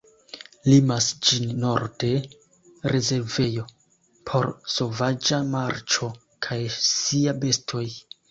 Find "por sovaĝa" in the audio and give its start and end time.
4.31-5.41